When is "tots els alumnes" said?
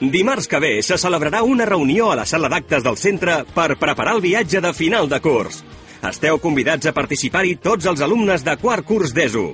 7.56-8.44